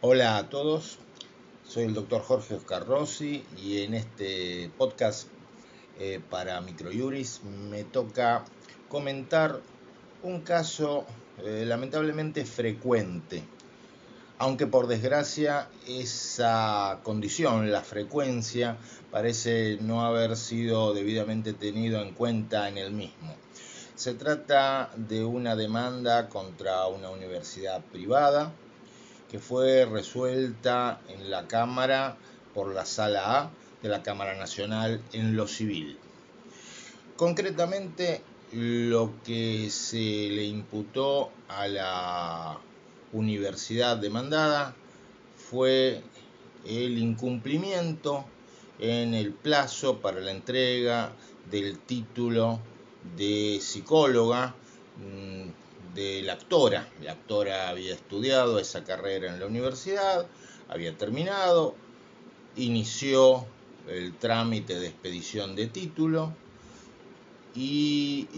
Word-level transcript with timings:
Hola 0.00 0.36
a 0.36 0.48
todos, 0.48 0.98
soy 1.66 1.82
el 1.82 1.92
doctor 1.92 2.22
Jorge 2.22 2.54
Oscar 2.54 2.86
Rossi 2.86 3.44
y 3.60 3.82
en 3.82 3.94
este 3.94 4.70
podcast 4.78 5.26
eh, 5.98 6.20
para 6.30 6.60
Microjuris 6.60 7.42
me 7.42 7.82
toca 7.82 8.44
comentar 8.88 9.58
un 10.22 10.42
caso 10.42 11.04
eh, 11.38 11.64
lamentablemente 11.66 12.44
frecuente, 12.44 13.42
aunque 14.38 14.68
por 14.68 14.86
desgracia 14.86 15.68
esa 15.88 17.00
condición, 17.02 17.72
la 17.72 17.82
frecuencia, 17.82 18.76
parece 19.10 19.78
no 19.80 20.06
haber 20.06 20.36
sido 20.36 20.94
debidamente 20.94 21.54
tenido 21.54 22.00
en 22.02 22.14
cuenta 22.14 22.68
en 22.68 22.78
el 22.78 22.92
mismo. 22.92 23.34
Se 23.96 24.14
trata 24.14 24.92
de 24.94 25.24
una 25.24 25.56
demanda 25.56 26.28
contra 26.28 26.86
una 26.86 27.10
universidad 27.10 27.82
privada 27.86 28.54
que 29.30 29.38
fue 29.38 29.84
resuelta 29.84 31.00
en 31.08 31.30
la 31.30 31.46
Cámara 31.46 32.16
por 32.54 32.74
la 32.74 32.84
Sala 32.84 33.40
A 33.40 33.50
de 33.82 33.88
la 33.88 34.02
Cámara 34.02 34.36
Nacional 34.36 35.00
en 35.12 35.36
lo 35.36 35.46
civil. 35.46 35.98
Concretamente, 37.16 38.22
lo 38.52 39.12
que 39.24 39.68
se 39.70 39.96
le 40.30 40.44
imputó 40.44 41.30
a 41.48 41.68
la 41.68 42.58
universidad 43.12 43.96
demandada 43.96 44.74
fue 45.36 46.02
el 46.64 46.98
incumplimiento 46.98 48.24
en 48.78 49.14
el 49.14 49.32
plazo 49.32 49.98
para 49.98 50.20
la 50.20 50.30
entrega 50.30 51.12
del 51.50 51.78
título 51.78 52.60
de 53.16 53.58
psicóloga 53.60 54.54
mm, 54.98 55.67
de 55.94 56.22
la 56.22 56.34
actora. 56.34 56.88
La 57.02 57.12
actora 57.12 57.68
había 57.68 57.94
estudiado 57.94 58.58
esa 58.58 58.84
carrera 58.84 59.32
en 59.32 59.40
la 59.40 59.46
universidad, 59.46 60.26
había 60.68 60.96
terminado, 60.96 61.74
inició 62.56 63.46
el 63.88 64.14
trámite 64.16 64.78
de 64.78 64.88
expedición 64.88 65.56
de 65.56 65.66
título 65.66 66.32
y 67.54 68.28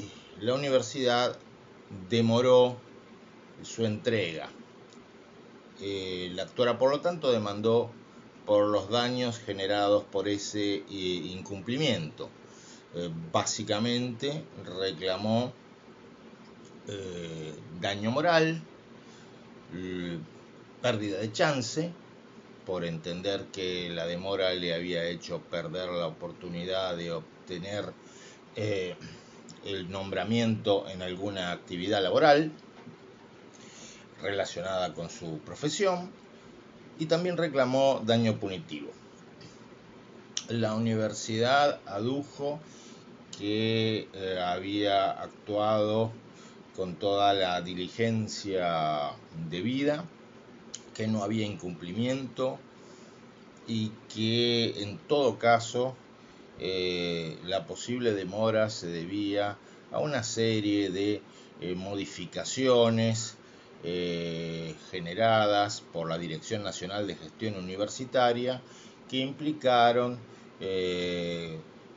la 0.41 0.55
universidad 0.55 1.37
demoró 2.09 2.77
su 3.63 3.85
entrega. 3.85 4.49
Eh, 5.81 6.31
la 6.35 6.45
actora, 6.45 6.79
por 6.79 6.91
lo 6.91 7.01
tanto, 7.01 7.33
demandó 7.33 7.91
por 8.47 8.67
los 8.67 8.91
daños 8.91 9.39
generados 9.39 10.05
por 10.05 10.29
ese 10.29 10.77
eh, 10.77 10.85
incumplimiento. 10.91 12.29
Eh, 12.95 13.11
básicamente 13.33 14.45
reclamó 14.81 15.53
daño 17.81 18.11
moral, 18.11 18.61
pérdida 20.83 21.19
de 21.19 21.33
chance, 21.33 21.93
por 22.67 22.85
entender 22.85 23.47
que 23.53 23.89
la 23.91 24.07
demora 24.07 24.53
le 24.55 24.75
había 24.75 25.05
hecho 25.05 25.41
perder 25.41 25.89
la 25.91 26.07
oportunidad 26.07 26.97
de 26.97 27.13
obtener 27.13 27.93
el 28.57 29.91
nombramiento 29.91 30.89
en 30.89 31.03
alguna 31.03 31.53
actividad 31.53 32.03
laboral 32.03 32.53
relacionada 34.23 34.95
con 34.95 35.11
su 35.11 35.39
profesión 35.39 36.11
y 36.99 37.07
también 37.07 37.37
reclamó 37.37 38.03
daño 38.05 38.39
punitivo. 38.39 38.91
La 40.49 40.75
universidad 40.75 41.81
adujo 41.87 42.61
que 43.39 44.09
eh, 44.13 44.41
había 44.45 45.11
actuado 45.11 46.13
con 46.77 46.97
toda 46.97 47.35
la 47.35 47.61
diligencia 47.63 49.13
debida, 49.49 50.05
que 50.95 51.07
no 51.07 51.23
había 51.23 51.47
incumplimiento 51.47 52.59
y 53.67 53.93
que 54.13 54.83
en 54.83 54.99
todo 54.99 55.39
caso 55.39 55.95
eh, 56.59 57.39
la 57.45 57.67
posible 57.67 58.13
demora 58.13 58.69
se 58.69 58.89
debía 58.89 59.57
a 59.93 59.99
una 59.99 60.23
serie 60.23 60.91
de 60.91 61.23
eh, 61.61 61.75
modificaciones 61.75 63.37
eh, 63.83 64.75
generadas 64.91 65.81
por 65.81 66.09
la 66.09 66.19
Dirección 66.19 66.63
Nacional 66.63 67.07
de 67.07 67.15
Gestión 67.15 67.57
Universitaria 67.57 68.61
que 69.09 69.19
implicaron 69.19 70.19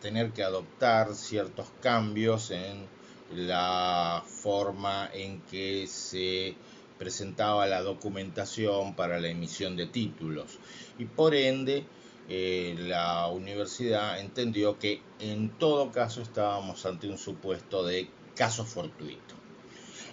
tener 0.02 0.32
que 0.32 0.42
adoptar 0.42 1.14
ciertos 1.16 1.68
cambios 1.82 2.50
en 2.52 2.88
la 3.36 4.24
forma 4.26 5.10
en 5.14 5.42
que 5.42 5.88
se 5.88 6.56
presentaba 6.98 7.68
la 7.68 7.82
documentación 7.82 8.96
para 8.96 9.20
la 9.20 9.28
emisión 9.28 9.76
de 9.76 9.88
títulos 9.88 10.60
y 10.98 11.06
por 11.06 11.36
ende 11.36 11.86
eh, 12.30 12.76
la 12.78 13.28
universidad 13.28 14.20
entendió 14.20 14.80
que 14.80 15.02
en 15.20 15.50
todo 15.58 15.92
caso 15.92 16.22
estábamos 16.22 16.86
ante 16.86 17.10
un 17.10 17.18
supuesto 17.18 17.84
de 17.84 18.10
caso 18.36 18.64
fortuito. 18.64 19.36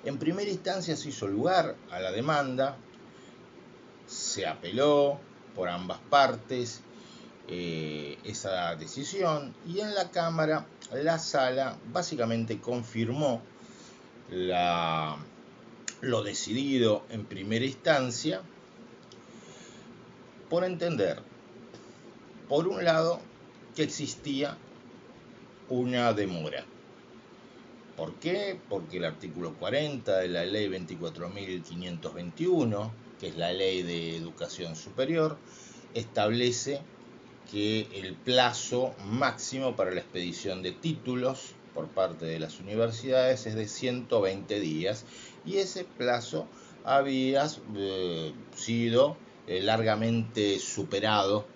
En 0.04 0.18
primera 0.18 0.50
instancia 0.50 0.96
se 0.96 1.10
hizo 1.10 1.28
lugar 1.28 1.76
a 1.90 2.00
la 2.00 2.10
demanda, 2.10 2.76
se 4.06 4.46
apeló 4.46 5.20
por 5.54 5.68
ambas 5.68 5.98
partes 6.10 6.82
eh, 7.48 8.18
esa 8.24 8.74
decisión 8.76 9.54
y 9.66 9.80
en 9.80 9.94
la 9.94 10.10
Cámara 10.10 10.66
la 10.92 11.18
sala 11.18 11.76
básicamente 11.92 12.60
confirmó 12.60 13.42
lo 16.00 16.22
decidido 16.22 17.04
en 17.10 17.24
primera 17.24 17.64
instancia 17.64 18.42
por 20.48 20.64
entender 20.64 21.22
por 22.50 22.66
un 22.66 22.84
lado, 22.84 23.20
que 23.76 23.84
existía 23.84 24.58
una 25.68 26.12
demora. 26.12 26.64
¿Por 27.96 28.14
qué? 28.14 28.58
Porque 28.68 28.96
el 28.96 29.04
artículo 29.04 29.54
40 29.54 30.18
de 30.18 30.26
la 30.26 30.44
ley 30.44 30.66
24.521, 30.66 32.90
que 33.20 33.28
es 33.28 33.36
la 33.36 33.52
ley 33.52 33.84
de 33.84 34.16
educación 34.16 34.74
superior, 34.74 35.38
establece 35.94 36.80
que 37.50 37.88
el 37.94 38.14
plazo 38.14 38.94
máximo 39.06 39.74
para 39.74 39.90
la 39.90 40.00
expedición 40.00 40.62
de 40.62 40.72
títulos 40.72 41.54
por 41.74 41.88
parte 41.88 42.26
de 42.26 42.38
las 42.38 42.60
universidades 42.60 43.46
es 43.46 43.54
de 43.54 43.66
120 43.66 44.60
días 44.60 45.04
y 45.44 45.56
ese 45.56 45.84
plazo 45.84 46.46
había 46.84 47.46
eh, 47.76 48.32
sido 48.54 49.16
eh, 49.46 49.60
largamente 49.62 50.58
superado 50.58 51.46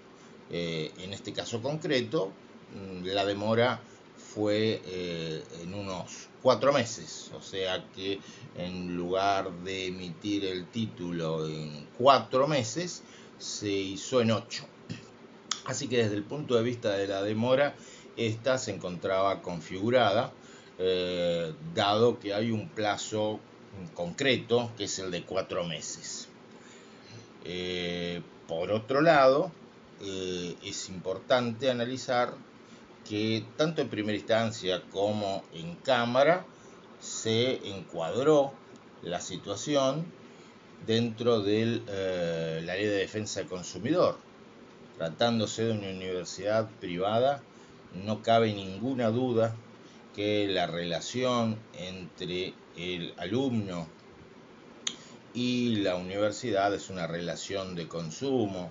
eh, 0.50 0.93
en 0.99 1.12
este 1.12 1.32
caso 1.32 1.62
concreto, 1.62 2.31
mm, 2.75 3.06
la 3.06 3.25
demora 3.25 3.81
fue 4.16 4.82
en 5.62 5.75
unos 5.75 6.28
cuatro 6.43 6.72
meses, 6.72 7.31
o 7.34 7.41
sea 7.41 7.87
que 7.94 8.19
en 8.56 8.97
lugar 8.97 9.50
de 9.62 9.87
emitir 9.87 10.44
el 10.44 10.66
título 10.66 11.47
en 11.47 11.87
cuatro 11.97 12.49
meses, 12.49 13.03
se 13.38 13.71
hizo 13.71 14.21
en 14.21 14.32
ocho. 14.32 14.66
Así 15.66 15.88
que 15.88 15.98
desde 15.98 16.16
el 16.16 16.25
punto 16.25 16.56
de 16.56 16.62
vista 16.62 16.91
de 16.91 17.06
la 17.06 17.22
demora, 17.22 17.75
esta 18.16 18.58
se 18.58 18.72
encontraba 18.72 19.42
configurada, 19.42 20.32
eh, 20.78 21.52
dado 21.75 22.19
que 22.20 22.34
hay 22.34 22.50
un 22.50 22.69
plazo 22.69 23.41
concreto, 23.94 24.70
que 24.76 24.84
es 24.84 24.98
el 24.98 25.10
de 25.10 25.25
cuatro 25.25 25.64
meses. 25.64 26.28
por 28.47 28.70
otro 28.70 29.00
lado, 29.00 29.50
eh, 30.02 30.56
es 30.64 30.88
importante 30.88 31.70
analizar 31.70 32.34
que 33.08 33.44
tanto 33.56 33.82
en 33.82 33.88
primera 33.88 34.16
instancia 34.16 34.82
como 34.91 35.42
en 35.54 35.76
cámara 35.76 36.44
se 37.00 37.66
encuadró 37.69 38.52
la 39.02 39.20
situación 39.20 40.04
dentro 40.86 41.41
de 41.41 41.82
eh, 41.86 42.62
la 42.64 42.75
ley 42.75 42.87
de 42.87 42.96
defensa 42.96 43.40
del 43.40 43.49
consumidor. 43.49 44.17
Tratándose 44.96 45.64
de 45.64 45.73
una 45.73 45.88
universidad 45.88 46.69
privada, 46.81 47.43
no 48.05 48.23
cabe 48.23 48.52
ninguna 48.52 49.11
duda 49.11 49.56
que 50.14 50.46
la 50.49 50.67
relación 50.67 51.58
entre 51.73 52.55
el 52.76 53.12
alumno 53.19 53.88
y 55.35 55.76
la 55.76 55.96
universidad 55.96 56.73
es 56.73 56.91
una 56.91 57.08
relación 57.08 57.75
de 57.75 57.88
consumo, 57.88 58.70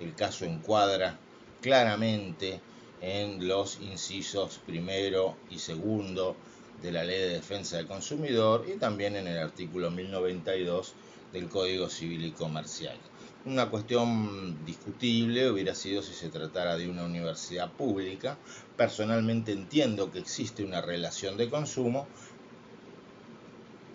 el 0.00 0.14
caso 0.16 0.44
encuadra 0.44 1.16
claramente 1.60 2.60
en 3.00 3.46
los 3.46 3.78
incisos 3.80 4.58
primero 4.66 5.36
y 5.50 5.58
segundo 5.58 6.34
de 6.82 6.90
la 6.90 7.04
Ley 7.04 7.20
de 7.20 7.28
Defensa 7.28 7.76
del 7.76 7.86
Consumidor 7.86 8.66
y 8.68 8.78
también 8.78 9.14
en 9.14 9.28
el 9.28 9.38
artículo 9.38 9.90
1092 9.90 10.94
del 11.32 11.48
Código 11.48 11.88
Civil 11.88 12.24
y 12.24 12.30
Comercial. 12.32 13.09
Una 13.46 13.70
cuestión 13.70 14.66
discutible 14.66 15.50
hubiera 15.50 15.74
sido 15.74 16.02
si 16.02 16.12
se 16.12 16.28
tratara 16.28 16.76
de 16.76 16.90
una 16.90 17.04
universidad 17.04 17.72
pública. 17.72 18.36
Personalmente 18.76 19.52
entiendo 19.52 20.12
que 20.12 20.18
existe 20.18 20.62
una 20.62 20.82
relación 20.82 21.38
de 21.38 21.48
consumo. 21.48 22.06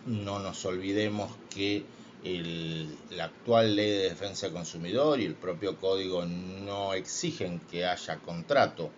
No 0.08 0.40
nos 0.40 0.66
olvidemos 0.66 1.30
que 1.54 1.84
la 3.12 3.26
actual 3.26 3.76
ley 3.76 3.92
de 3.92 4.10
defensa 4.10 4.48
del 4.48 4.56
consumidor 4.56 5.20
y 5.20 5.26
el 5.26 5.36
propio 5.36 5.78
código 5.78 6.26
no 6.26 6.96
exigen 6.96 7.60
que 7.70 7.86
haya 7.86 8.18
contrato 8.18 8.90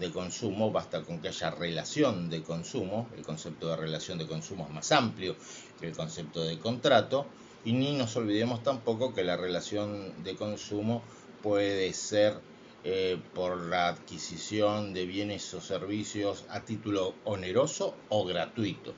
de 0.00 0.10
consumo, 0.10 0.72
basta 0.72 1.02
con 1.02 1.20
que 1.20 1.28
haya 1.28 1.50
relación 1.50 2.28
de 2.28 2.42
consumo, 2.42 3.06
el 3.16 3.22
concepto 3.22 3.68
de 3.68 3.76
relación 3.76 4.18
de 4.18 4.26
consumo 4.26 4.66
es 4.66 4.74
más 4.74 4.90
amplio 4.90 5.36
que 5.80 5.86
el 5.86 5.96
concepto 5.96 6.42
de 6.42 6.58
contrato, 6.58 7.26
y 7.64 7.72
ni 7.72 7.96
nos 7.96 8.16
olvidemos 8.16 8.62
tampoco 8.62 9.14
que 9.14 9.24
la 9.24 9.36
relación 9.36 10.22
de 10.22 10.36
consumo 10.36 11.02
puede 11.42 11.92
ser 11.92 12.38
eh, 12.84 13.18
por 13.34 13.58
la 13.66 13.88
adquisición 13.88 14.92
de 14.92 15.06
bienes 15.06 15.52
o 15.54 15.60
servicios 15.60 16.44
a 16.50 16.60
título 16.60 17.14
oneroso 17.24 17.94
o 18.10 18.24
gratuito. 18.26 18.92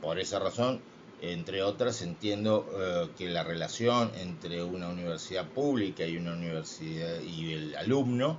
Por 0.00 0.20
esa 0.20 0.38
razón, 0.38 0.80
entre 1.20 1.62
otras, 1.62 2.02
entiendo 2.02 2.68
eh, 2.72 3.08
que 3.18 3.28
la 3.28 3.42
relación 3.42 4.12
entre 4.20 4.62
una 4.62 4.88
universidad 4.88 5.48
pública 5.48 6.06
y 6.06 6.16
una 6.16 6.34
universidad 6.34 7.20
y 7.20 7.52
el 7.52 7.76
alumno 7.76 8.38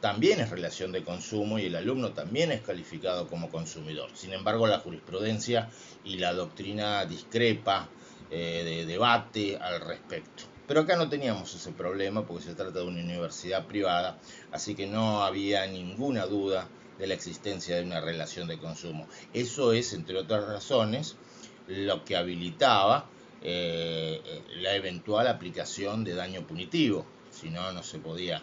también 0.00 0.40
es 0.40 0.50
relación 0.50 0.92
de 0.92 1.04
consumo 1.04 1.58
y 1.58 1.66
el 1.66 1.76
alumno 1.76 2.12
también 2.12 2.52
es 2.52 2.62
calificado 2.62 3.28
como 3.28 3.50
consumidor. 3.50 4.10
Sin 4.14 4.32
embargo, 4.32 4.66
la 4.66 4.80
jurisprudencia 4.80 5.70
y 6.04 6.16
la 6.16 6.32
doctrina 6.32 7.04
discrepa 7.04 7.88
eh, 8.30 8.62
de 8.64 8.86
debate 8.86 9.56
al 9.56 9.80
respecto. 9.80 10.44
Pero 10.66 10.82
acá 10.82 10.96
no 10.96 11.08
teníamos 11.08 11.52
ese 11.54 11.72
problema 11.72 12.24
porque 12.24 12.44
se 12.44 12.54
trata 12.54 12.78
de 12.78 12.84
una 12.84 13.02
universidad 13.02 13.66
privada, 13.66 14.20
así 14.52 14.76
que 14.76 14.86
no 14.86 15.24
había 15.24 15.66
ninguna 15.66 16.26
duda 16.26 16.68
de 16.98 17.08
la 17.08 17.14
existencia 17.14 17.74
de 17.76 17.82
una 17.82 18.00
relación 18.00 18.46
de 18.46 18.58
consumo. 18.58 19.08
Eso 19.32 19.72
es, 19.72 19.92
entre 19.94 20.16
otras 20.16 20.46
razones, 20.46 21.16
lo 21.66 22.04
que 22.04 22.16
habilitaba 22.16 23.10
eh, 23.42 24.20
la 24.58 24.76
eventual 24.76 25.26
aplicación 25.26 26.04
de 26.04 26.14
daño 26.14 26.46
punitivo. 26.46 27.04
Si 27.32 27.50
no, 27.50 27.72
no 27.72 27.82
se 27.82 27.98
podía 27.98 28.42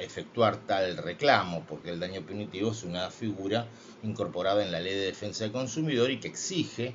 efectuar 0.00 0.66
tal 0.66 0.98
reclamo, 0.98 1.64
porque 1.66 1.90
el 1.90 2.00
daño 2.00 2.22
punitivo 2.22 2.72
es 2.72 2.84
una 2.84 3.10
figura 3.10 3.66
incorporada 4.02 4.62
en 4.62 4.72
la 4.72 4.80
ley 4.80 4.94
de 4.94 5.06
defensa 5.06 5.44
del 5.44 5.52
consumidor 5.52 6.10
y 6.10 6.20
que 6.20 6.28
exige 6.28 6.94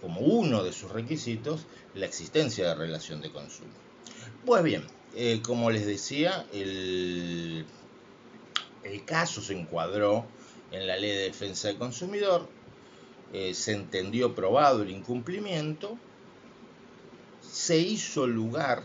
como 0.00 0.20
uno 0.20 0.64
de 0.64 0.72
sus 0.72 0.90
requisitos 0.90 1.66
la 1.94 2.06
existencia 2.06 2.68
de 2.68 2.74
relación 2.74 3.20
de 3.20 3.30
consumo. 3.30 3.70
Pues 4.44 4.62
bien, 4.62 4.84
eh, 5.14 5.40
como 5.44 5.70
les 5.70 5.86
decía, 5.86 6.46
el, 6.52 7.66
el, 8.84 9.04
caso 9.04 9.42
se 9.42 9.58
encuadró 9.58 10.24
en 10.70 10.86
la 10.86 10.96
ley 10.96 11.10
de 11.10 11.22
defensa 11.22 11.68
del 11.68 11.78
consumidor, 11.78 12.48
eh, 13.32 13.54
se 13.54 13.72
entendió 13.72 14.34
probado 14.34 14.82
el 14.82 14.90
incumplimiento, 14.90 15.98
se 17.42 17.78
hizo 17.78 18.26
lugar 18.26 18.82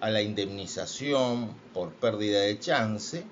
a 0.00 0.10
la 0.10 0.20
indemnización 0.20 1.54
por 1.72 1.92
pérdida 1.92 2.40
de 2.40 2.58
chance. 2.58 3.24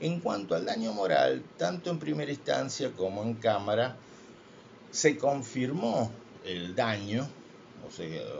En 0.00 0.20
cuanto 0.20 0.54
al 0.54 0.66
daño 0.66 0.92
moral, 0.92 1.42
tanto 1.56 1.90
en 1.90 1.98
primera 1.98 2.30
instancia 2.30 2.90
como 2.92 3.22
en 3.22 3.34
Cámara, 3.34 3.96
se 4.94 5.18
confirmó 5.18 6.12
el 6.44 6.76
daño, 6.76 7.28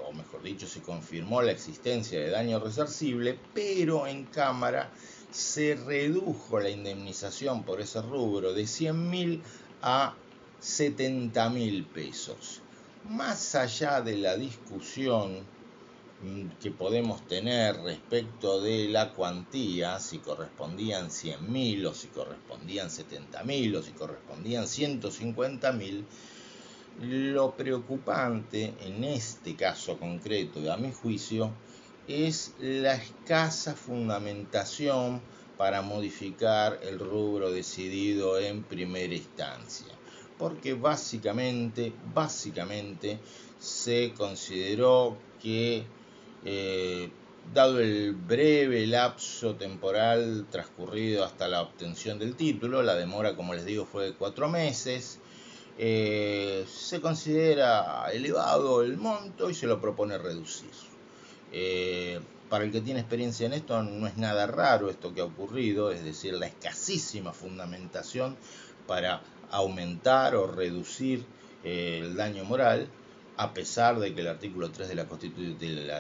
o, 0.06 0.12
mejor 0.12 0.40
dicho, 0.40 0.68
se 0.68 0.82
confirmó 0.82 1.42
la 1.42 1.50
existencia 1.50 2.20
de 2.20 2.30
daño 2.30 2.60
resarcible, 2.60 3.36
pero 3.52 4.06
en 4.06 4.26
Cámara 4.26 4.88
se 5.32 5.74
redujo 5.74 6.60
la 6.60 6.70
indemnización 6.70 7.64
por 7.64 7.80
ese 7.80 8.00
rubro 8.02 8.54
de 8.54 8.68
100 8.68 9.10
mil 9.10 9.42
a 9.82 10.14
70 10.60 11.50
mil 11.50 11.86
pesos. 11.86 12.60
Más 13.10 13.56
allá 13.56 14.00
de 14.00 14.16
la 14.16 14.36
discusión 14.36 15.40
que 16.62 16.70
podemos 16.70 17.26
tener 17.26 17.82
respecto 17.82 18.60
de 18.60 18.88
la 18.90 19.12
cuantía, 19.12 19.98
si 19.98 20.18
correspondían 20.18 21.10
100 21.10 21.52
mil 21.52 21.84
o 21.84 21.92
si 21.92 22.06
correspondían 22.06 22.90
70 22.90 23.42
mil 23.42 23.74
o 23.74 23.82
si 23.82 23.90
correspondían 23.90 24.68
150 24.68 25.72
mil, 25.72 26.06
lo 27.00 27.56
preocupante 27.56 28.74
en 28.80 29.04
este 29.04 29.56
caso 29.56 29.98
concreto, 29.98 30.72
a 30.72 30.76
mi 30.76 30.92
juicio, 30.92 31.52
es 32.06 32.54
la 32.60 32.94
escasa 32.94 33.74
fundamentación 33.74 35.20
para 35.56 35.82
modificar 35.82 36.80
el 36.82 36.98
rubro 36.98 37.50
decidido 37.50 38.38
en 38.38 38.62
primera 38.62 39.14
instancia. 39.14 39.86
Porque 40.38 40.74
básicamente, 40.74 41.92
básicamente 42.12 43.18
se 43.58 44.12
consideró 44.16 45.16
que, 45.40 45.84
eh, 46.44 47.10
dado 47.52 47.80
el 47.80 48.14
breve 48.14 48.86
lapso 48.86 49.54
temporal 49.54 50.46
transcurrido 50.50 51.24
hasta 51.24 51.46
la 51.46 51.62
obtención 51.62 52.18
del 52.18 52.34
título, 52.34 52.82
la 52.82 52.94
demora, 52.94 53.36
como 53.36 53.54
les 53.54 53.64
digo, 53.64 53.84
fue 53.84 54.06
de 54.06 54.14
cuatro 54.14 54.48
meses, 54.48 55.20
eh, 55.78 56.64
se 56.68 57.00
considera 57.00 58.06
elevado 58.12 58.82
el 58.82 58.96
monto 58.96 59.50
y 59.50 59.54
se 59.54 59.66
lo 59.66 59.80
propone 59.80 60.18
reducir. 60.18 60.70
Eh, 61.52 62.20
para 62.48 62.64
el 62.64 62.72
que 62.72 62.80
tiene 62.80 63.00
experiencia 63.00 63.46
en 63.46 63.52
esto 63.52 63.82
no 63.82 64.06
es 64.06 64.16
nada 64.16 64.46
raro 64.46 64.90
esto 64.90 65.14
que 65.14 65.20
ha 65.20 65.24
ocurrido, 65.24 65.90
es 65.90 66.04
decir, 66.04 66.34
la 66.34 66.46
escasísima 66.46 67.32
fundamentación 67.32 68.36
para 68.86 69.22
aumentar 69.50 70.36
o 70.36 70.46
reducir 70.46 71.24
eh, 71.64 72.00
el 72.02 72.16
daño 72.16 72.44
moral, 72.44 72.88
a 73.36 73.54
pesar 73.54 73.98
de 73.98 74.14
que 74.14 74.20
el 74.20 74.28
artículo 74.28 74.70
3 74.70 74.88
de 74.88 74.94
la 74.94 75.08
Constitución 75.08 75.58
del 75.58 75.90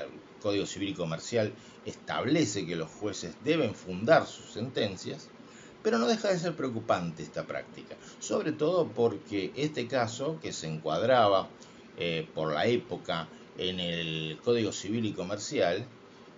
Código 0.40 0.66
Civil 0.66 0.90
y 0.90 0.94
Comercial 0.94 1.52
establece 1.84 2.66
que 2.66 2.76
los 2.76 2.90
jueces 2.90 3.34
deben 3.42 3.74
fundar 3.74 4.26
sus 4.26 4.52
sentencias, 4.52 5.28
pero 5.82 5.98
no 5.98 6.06
deja 6.06 6.28
de 6.28 6.38
ser 6.38 6.54
preocupante 6.54 7.22
esta 7.22 7.44
práctica, 7.46 7.96
sobre 8.24 8.52
todo 8.52 8.88
porque 8.88 9.52
este 9.54 9.86
caso, 9.86 10.38
que 10.40 10.52
se 10.52 10.66
encuadraba 10.66 11.48
eh, 11.98 12.26
por 12.34 12.54
la 12.54 12.66
época 12.66 13.28
en 13.58 13.78
el 13.80 14.38
Código 14.42 14.72
Civil 14.72 15.04
y 15.04 15.12
Comercial, 15.12 15.84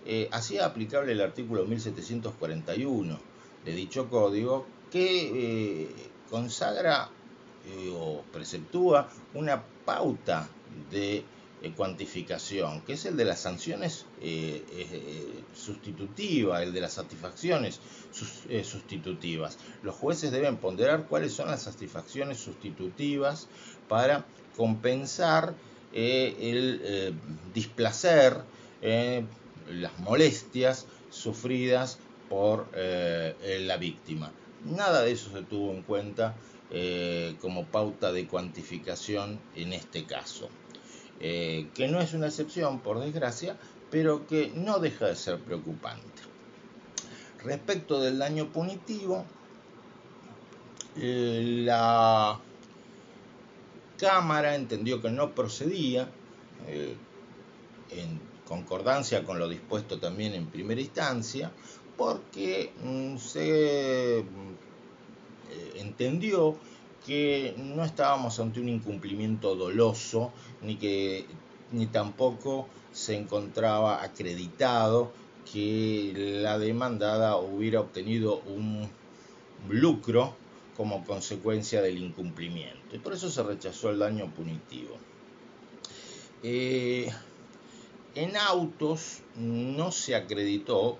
eh, 0.05 0.27
hacía 0.31 0.65
aplicable 0.65 1.13
el 1.13 1.21
artículo 1.21 1.65
1741 1.65 3.19
de 3.63 3.71
dicho 3.73 4.09
código 4.09 4.65
que 4.91 5.83
eh, 5.83 5.89
consagra 6.29 7.09
o 7.93 8.21
preceptúa 8.31 9.09
una 9.33 9.61
pauta 9.83 10.47
de 10.89 11.25
eh, 11.63 11.71
cuantificación, 11.75 12.81
que 12.81 12.93
es 12.93 13.05
el 13.05 13.17
de 13.17 13.25
las 13.25 13.39
sanciones 13.39 14.05
eh, 14.21 14.63
eh, 14.71 15.43
sustitutivas, 15.55 16.61
el 16.61 16.71
de 16.71 16.81
las 16.81 16.93
satisfacciones 16.93 17.79
sustitutivas. 18.63 19.57
Los 19.81 19.95
jueces 19.95 20.31
deben 20.31 20.57
ponderar 20.57 21.07
cuáles 21.07 21.33
son 21.33 21.49
las 21.49 21.63
satisfacciones 21.63 22.37
sustitutivas 22.37 23.47
para 23.89 24.25
compensar 24.55 25.55
el 25.93 27.15
displacer, 27.55 28.37
las 28.81 29.99
molestias 29.99 30.85
sufridas 31.09 31.97
por 32.29 32.67
la 32.75 33.77
víctima. 33.77 34.31
Nada 34.65 35.01
de 35.01 35.11
eso 35.11 35.31
se 35.31 35.43
tuvo 35.43 35.71
en 35.73 35.81
cuenta 35.83 36.35
como 37.41 37.65
pauta 37.65 38.11
de 38.11 38.27
cuantificación 38.27 39.39
en 39.55 39.73
este 39.73 40.05
caso. 40.05 40.49
Eh, 41.19 41.69
que 41.73 41.87
no 41.87 41.99
es 41.99 42.13
una 42.13 42.27
excepción, 42.27 42.79
por 42.79 42.99
desgracia, 42.99 43.57
pero 43.89 44.27
que 44.27 44.51
no 44.53 44.79
deja 44.79 45.07
de 45.07 45.15
ser 45.15 45.39
preocupante. 45.39 46.21
Respecto 47.43 47.99
del 47.99 48.19
daño 48.19 48.51
punitivo, 48.51 49.25
eh, 50.95 51.63
la 51.65 52.39
Cámara 53.97 54.55
entendió 54.55 55.01
que 55.01 55.09
no 55.09 55.33
procedía, 55.33 56.07
eh, 56.67 56.95
en 57.89 58.19
concordancia 58.45 59.23
con 59.23 59.39
lo 59.39 59.49
dispuesto 59.49 59.99
también 59.99 60.33
en 60.33 60.47
primera 60.47 60.81
instancia, 60.81 61.51
porque 61.97 62.71
mm, 62.83 63.17
se 63.17 64.23
entendió 65.75 66.57
que 67.07 67.55
no 67.57 67.85
estábamos 67.85 68.37
ante 68.41 68.59
un 68.59 68.67
incumplimiento 68.67 69.55
doloso, 69.55 70.33
ni 70.61 70.75
que 70.75 71.25
ni 71.71 71.85
tampoco 71.85 72.67
se 72.91 73.15
encontraba 73.15 74.03
acreditado 74.03 75.13
que 75.51 76.11
la 76.41 76.59
demandada 76.59 77.37
hubiera 77.37 77.79
obtenido 77.79 78.41
un 78.41 78.89
lucro 79.69 80.35
como 80.75 81.05
consecuencia 81.05 81.81
del 81.81 81.97
incumplimiento. 81.97 82.95
Y 82.95 82.99
por 82.99 83.13
eso 83.13 83.29
se 83.29 83.41
rechazó 83.41 83.89
el 83.89 83.99
daño 83.99 84.29
punitivo. 84.33 84.97
Eh, 86.43 87.09
en 88.15 88.35
autos 88.35 89.19
no 89.37 89.91
se 89.91 90.15
acreditó 90.15 90.97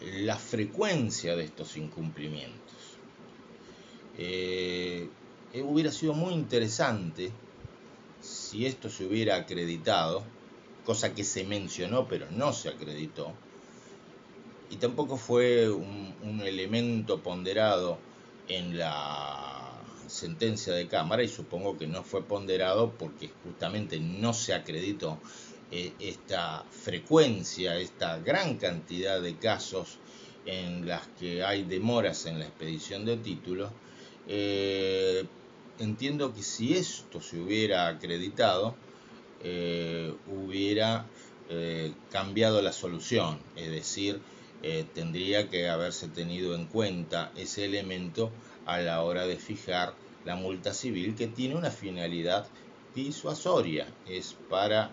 la 0.00 0.36
frecuencia 0.36 1.34
de 1.34 1.44
estos 1.44 1.76
incumplimientos. 1.76 2.67
Eh, 4.18 5.08
hubiera 5.64 5.92
sido 5.92 6.12
muy 6.12 6.34
interesante 6.34 7.30
si 8.20 8.66
esto 8.66 8.90
se 8.90 9.06
hubiera 9.06 9.36
acreditado, 9.36 10.24
cosa 10.84 11.14
que 11.14 11.24
se 11.24 11.44
mencionó 11.44 12.08
pero 12.08 12.26
no 12.30 12.52
se 12.52 12.68
acreditó, 12.68 13.32
y 14.70 14.76
tampoco 14.76 15.16
fue 15.16 15.70
un, 15.70 16.08
elemento 16.44 17.20
ponderado 17.20 17.98
en 18.48 18.78
la 18.78 19.82
sentencia 20.06 20.72
de 20.72 20.86
Cámara 20.86 21.22
y 21.22 21.28
supongo 21.28 21.76
que 21.76 21.86
no 21.86 22.02
fue 22.02 22.22
ponderado 22.22 22.92
porque 22.92 23.30
justamente 23.44 23.98
no 23.98 24.32
se 24.32 24.54
acreditó 24.54 25.18
eh, 25.70 25.92
esta 25.98 26.64
frecuencia, 26.70 27.76
esta 27.76 28.18
gran 28.18 28.56
cantidad 28.56 29.20
de 29.20 29.36
casos 29.36 29.98
en 30.46 30.86
las 30.86 31.06
que 31.18 31.42
hay 31.42 31.64
demoras 31.64 32.24
en 32.26 32.38
la 32.38 32.46
expedición 32.46 33.04
de 33.04 33.16
títulos, 33.18 33.70
eh, 34.28 35.24
entiendo 35.78 36.34
que 36.34 36.42
si 36.42 36.74
esto 36.74 37.20
se 37.20 37.40
hubiera 37.40 37.88
acreditado, 37.88 38.74
eh, 39.42 40.14
hubiera 40.26 41.06
cambiado 42.12 42.60
la 42.60 42.72
solución, 42.72 43.38
es 43.56 43.70
decir, 43.70 44.20
tendría 44.92 45.48
que 45.48 45.70
haberse 45.70 46.06
tenido 46.08 46.54
en 46.54 46.66
cuenta 46.66 47.32
ese 47.36 47.64
elemento 47.64 48.30
a 48.66 48.80
la 48.80 49.02
hora 49.02 49.26
de 49.26 49.36
fijar 49.36 49.94
la 50.26 50.36
multa 50.36 50.74
civil 50.74 51.14
que 51.14 51.26
tiene 51.26 51.54
una 51.54 51.70
finalidad 51.70 52.46
disuasoria, 52.94 53.86
es 54.06 54.36
para 54.50 54.90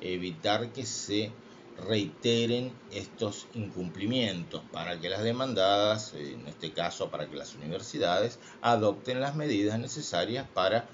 evitar 0.00 0.72
que 0.72 0.84
se 0.84 1.30
reiteren 1.78 2.72
estos 2.90 3.46
incumplimientos 3.54 4.62
para 4.72 5.00
que 5.00 5.08
las 5.08 5.22
demandadas, 5.22 6.14
en 6.14 6.46
este 6.46 6.72
caso 6.72 7.10
para 7.10 7.28
que 7.28 7.36
las 7.36 7.54
universidades, 7.54 8.38
adopten 8.60 9.20
las 9.20 9.34
medidas 9.34 9.78
necesarias 9.78 10.46
para 10.52 10.88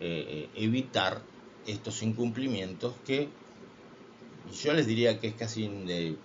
eh, 0.00 0.26
eh, 0.28 0.48
evitar 0.54 1.20
estos 1.66 2.02
incumplimientos 2.02 2.94
que 3.06 3.28
yo 4.62 4.72
les 4.72 4.86
diría 4.86 5.18
que 5.18 5.28
es 5.28 5.34
casi 5.34 5.68
de 5.68 6.16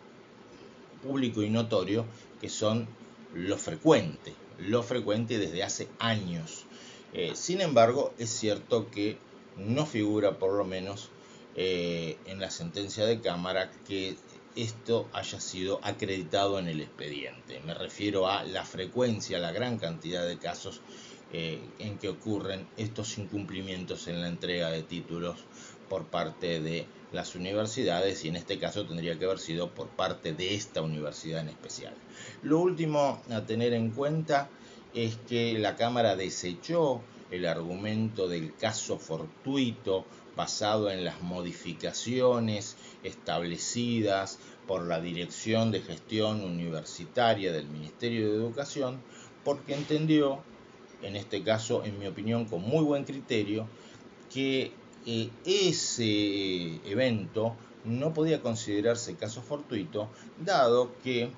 público 1.02 1.42
y 1.42 1.50
notorio 1.50 2.06
que 2.40 2.50
son 2.50 2.88
lo 3.34 3.58
frecuente, 3.58 4.34
lo 4.60 4.84
frecuente 4.84 5.38
desde 5.38 5.64
hace 5.64 5.88
años. 6.00 6.66
Eh, 7.14 7.32
sin 7.36 7.62
embargo, 7.62 8.14
es 8.18 8.30
cierto 8.30 8.90
que 8.90 9.18
no 9.58 9.86
figura 9.86 10.40
por 10.40 10.54
lo 10.54 10.66
menos 10.66 11.10
eh, 11.56 12.18
en 12.26 12.40
la 12.40 12.50
sentencia 12.50 13.06
de 13.06 13.22
Cámara 13.22 13.72
que 13.88 14.16
esto 14.56 15.08
haya 15.14 15.40
sido 15.40 15.80
acreditado 15.84 16.60
en 16.60 16.68
el 16.68 16.82
expediente. 16.82 17.60
Me 17.66 17.74
refiero 17.74 18.28
a 18.28 18.44
la 18.44 18.64
frecuencia, 18.64 19.40
la 19.40 19.52
gran 19.52 19.78
cantidad 19.78 20.26
de 20.26 20.38
casos 20.38 20.82
eh, 21.32 21.60
en 21.80 21.98
que 21.98 22.10
ocurren 22.10 22.68
estos 22.78 23.18
incumplimientos 23.18 24.08
en 24.08 24.22
la 24.22 24.28
entrega 24.28 24.70
de 24.70 24.84
títulos 24.84 25.44
por 25.90 26.06
parte 26.06 26.62
de 26.62 26.86
las 27.12 27.36
universidades 27.36 28.24
y 28.26 28.30
en 28.30 28.36
este 28.36 28.60
caso 28.60 28.86
tendría 28.86 29.18
que 29.18 29.26
haber 29.26 29.40
sido 29.40 29.74
por 29.74 29.88
parte 29.90 30.34
de 30.34 30.56
esta 30.56 30.82
universidad 30.82 31.42
en 31.42 31.50
especial. 31.50 31.94
Lo 32.42 32.60
último 32.60 33.22
a 33.32 33.42
tener 33.46 33.74
en 33.74 33.92
cuenta 33.92 34.50
es 34.94 35.18
que 35.28 35.58
la 35.58 35.76
Cámara 35.76 36.16
desechó 36.16 37.02
el 37.32 37.48
argumento 37.48 38.28
del 38.28 38.56
caso 38.56 39.00
fortuito 39.00 40.06
basado 40.36 40.90
en 40.90 41.06
las 41.06 41.22
modificaciones 41.22 42.76
establecidas 43.04 44.40
por 44.68 44.88
la 44.88 45.02
Dirección 45.02 45.72
de 45.72 45.82
Gestión 45.82 46.42
Universitaria 46.42 47.52
del 47.52 47.68
Ministerio 47.68 48.32
de 48.32 48.38
Educación, 48.38 49.02
porque 49.44 49.76
entendió, 49.76 50.40
en 51.02 51.16
este 51.16 51.44
caso, 51.44 51.84
en 51.84 52.00
mi 52.00 52.08
opinión, 52.08 52.46
con 52.46 52.62
muy 52.62 52.84
buen 52.84 53.04
criterio, 53.04 53.68
que 54.34 54.72
eh, 55.06 55.30
ese 55.46 56.76
evento 56.90 57.56
no 57.84 58.14
podía 58.14 58.42
considerarse 58.42 59.16
caso 59.16 59.42
fortuito, 59.42 60.10
dado 60.40 60.92
que 61.04 61.30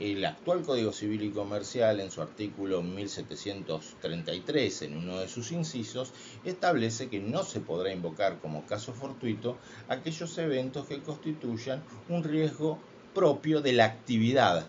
el 0.00 0.24
actual 0.24 0.62
Código 0.62 0.92
Civil 0.92 1.22
y 1.22 1.30
Comercial, 1.30 2.00
en 2.00 2.10
su 2.10 2.20
artículo 2.20 2.82
1733, 2.82 4.82
en 4.82 4.96
uno 4.96 5.20
de 5.20 5.28
sus 5.28 5.52
incisos, 5.52 6.12
establece 6.44 7.08
que 7.08 7.20
no 7.20 7.44
se 7.44 7.60
podrá 7.60 7.92
invocar 7.92 8.40
como 8.40 8.66
caso 8.66 8.92
fortuito 8.92 9.56
aquellos 9.88 10.36
eventos 10.38 10.86
que 10.86 11.00
constituyan 11.00 11.82
un 12.08 12.24
riesgo 12.24 12.78
propio 13.14 13.60
de 13.60 13.72
la 13.72 13.84
actividad 13.84 14.68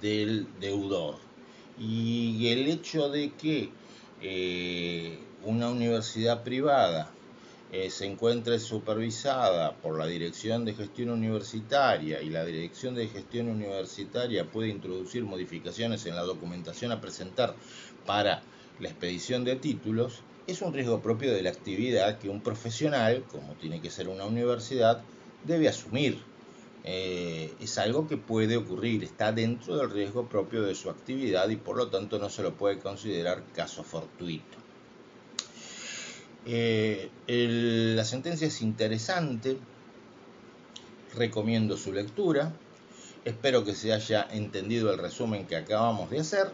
del 0.00 0.48
deudor. 0.58 1.16
Y 1.78 2.48
el 2.48 2.68
hecho 2.68 3.08
de 3.08 3.32
que 3.34 3.70
eh, 4.20 5.20
una 5.44 5.70
universidad 5.70 6.42
privada 6.42 7.12
eh, 7.70 7.90
se 7.90 8.06
encuentre 8.06 8.58
supervisada 8.58 9.76
por 9.76 9.98
la 9.98 10.06
Dirección 10.06 10.64
de 10.64 10.74
Gestión 10.74 11.10
Universitaria 11.10 12.22
y 12.22 12.30
la 12.30 12.44
Dirección 12.44 12.94
de 12.94 13.08
Gestión 13.08 13.48
Universitaria 13.48 14.46
puede 14.46 14.68
introducir 14.68 15.24
modificaciones 15.24 16.06
en 16.06 16.16
la 16.16 16.22
documentación 16.22 16.92
a 16.92 17.00
presentar 17.00 17.54
para 18.06 18.42
la 18.80 18.88
expedición 18.88 19.44
de 19.44 19.56
títulos, 19.56 20.22
es 20.46 20.62
un 20.62 20.72
riesgo 20.72 21.02
propio 21.02 21.32
de 21.34 21.42
la 21.42 21.50
actividad 21.50 22.18
que 22.18 22.30
un 22.30 22.40
profesional, 22.40 23.24
como 23.30 23.52
tiene 23.54 23.82
que 23.82 23.90
ser 23.90 24.08
una 24.08 24.24
universidad, 24.24 25.02
debe 25.44 25.68
asumir. 25.68 26.18
Eh, 26.84 27.52
es 27.60 27.76
algo 27.76 28.08
que 28.08 28.16
puede 28.16 28.56
ocurrir, 28.56 29.04
está 29.04 29.30
dentro 29.30 29.76
del 29.76 29.90
riesgo 29.90 30.26
propio 30.26 30.62
de 30.62 30.74
su 30.74 30.88
actividad 30.88 31.50
y 31.50 31.56
por 31.56 31.76
lo 31.76 31.88
tanto 31.88 32.18
no 32.18 32.30
se 32.30 32.42
lo 32.42 32.54
puede 32.54 32.78
considerar 32.78 33.44
caso 33.52 33.82
fortuito. 33.82 34.67
Eh, 36.50 37.10
la 37.94 38.04
sentencia 38.04 38.46
es 38.46 38.62
interesante, 38.62 39.58
recomiendo 41.14 41.76
su 41.76 41.92
lectura, 41.92 42.54
espero 43.26 43.64
que 43.64 43.74
se 43.74 43.92
haya 43.92 44.26
entendido 44.30 44.90
el 44.90 44.98
resumen 44.98 45.46
que 45.46 45.56
acabamos 45.56 46.08
de 46.08 46.20
hacer 46.20 46.50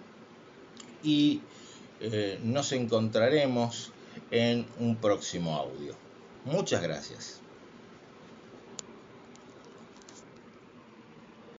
y 1.04 1.42
eh, 2.00 2.40
nos 2.42 2.72
encontraremos 2.72 3.92
en 4.32 4.66
un 4.80 4.96
próximo 4.96 5.54
audio. 5.54 5.94
Muchas 6.44 6.82
gracias. 6.82 7.43